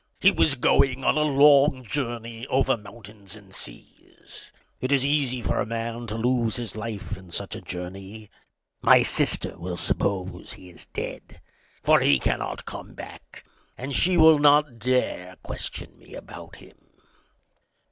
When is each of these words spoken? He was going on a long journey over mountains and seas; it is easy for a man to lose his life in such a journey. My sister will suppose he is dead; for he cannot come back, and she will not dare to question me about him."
He 0.19 0.31
was 0.31 0.55
going 0.55 1.03
on 1.03 1.15
a 1.15 1.21
long 1.21 1.83
journey 1.83 2.47
over 2.47 2.75
mountains 2.75 3.35
and 3.35 3.53
seas; 3.53 4.51
it 4.79 4.91
is 4.91 5.05
easy 5.05 5.43
for 5.43 5.59
a 5.61 5.65
man 5.67 6.07
to 6.07 6.17
lose 6.17 6.55
his 6.55 6.75
life 6.75 7.15
in 7.17 7.29
such 7.29 7.55
a 7.55 7.61
journey. 7.61 8.31
My 8.81 9.03
sister 9.03 9.59
will 9.59 9.77
suppose 9.77 10.53
he 10.53 10.71
is 10.71 10.87
dead; 10.87 11.39
for 11.83 11.99
he 11.99 12.17
cannot 12.17 12.65
come 12.65 12.95
back, 12.95 13.45
and 13.77 13.95
she 13.95 14.17
will 14.17 14.39
not 14.39 14.79
dare 14.79 15.33
to 15.35 15.41
question 15.43 15.99
me 15.99 16.15
about 16.15 16.55
him." 16.55 16.79